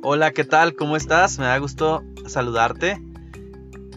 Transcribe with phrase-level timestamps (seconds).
[0.00, 0.76] Hola, ¿qué tal?
[0.76, 1.40] ¿Cómo estás?
[1.40, 3.02] Me da gusto saludarte.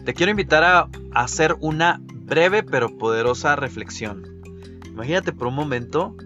[0.04, 4.42] Te quiero invitar a hacer una breve pero poderosa reflexión.
[4.84, 6.16] Imagínate por un momento,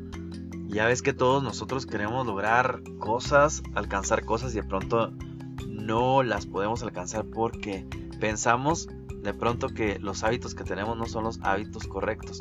[0.67, 5.13] ya ves que todos nosotros queremos lograr cosas, alcanzar cosas y de pronto
[5.69, 7.87] no las podemos alcanzar porque
[8.19, 8.89] pensamos
[9.23, 12.41] de pronto que los hábitos que tenemos no son los hábitos correctos.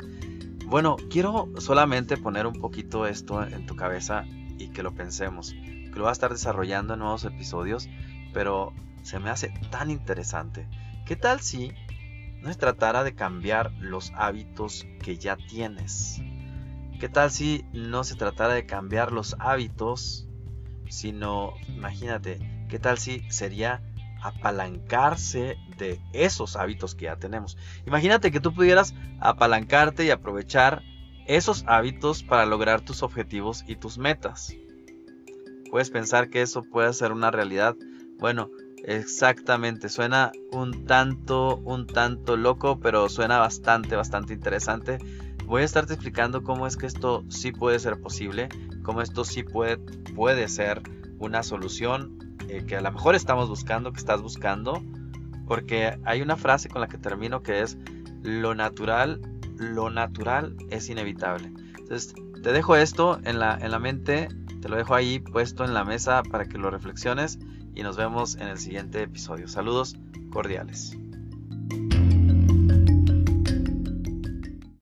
[0.64, 4.24] Bueno, quiero solamente poner un poquito esto en tu cabeza
[4.58, 5.54] y que lo pensemos
[5.96, 7.88] lo va a estar desarrollando en nuevos episodios,
[8.32, 10.68] pero se me hace tan interesante.
[11.04, 11.72] ¿Qué tal si
[12.42, 16.20] no se tratara de cambiar los hábitos que ya tienes?
[17.00, 20.26] ¿Qué tal si no se tratara de cambiar los hábitos,
[20.88, 23.82] sino, imagínate, qué tal si sería
[24.22, 27.56] apalancarse de esos hábitos que ya tenemos?
[27.86, 30.82] Imagínate que tú pudieras apalancarte y aprovechar
[31.26, 34.54] esos hábitos para lograr tus objetivos y tus metas.
[35.76, 37.76] ¿Puedes pensar que eso puede ser una realidad?
[38.18, 38.48] Bueno,
[38.82, 44.96] exactamente, suena un tanto, un tanto loco, pero suena bastante, bastante interesante.
[45.44, 48.48] Voy a estarte explicando cómo es que esto sí puede ser posible,
[48.84, 49.76] cómo esto sí puede,
[50.14, 50.80] puede ser
[51.18, 54.82] una solución eh, que a lo mejor estamos buscando, que estás buscando,
[55.46, 57.76] porque hay una frase con la que termino que es
[58.22, 59.20] lo natural,
[59.58, 61.52] lo natural es inevitable.
[61.78, 64.28] Entonces, te dejo esto en la, en la mente
[64.66, 67.38] te lo dejo ahí puesto en la mesa para que lo reflexiones
[67.76, 69.46] y nos vemos en el siguiente episodio.
[69.46, 69.94] Saludos
[70.32, 70.98] cordiales.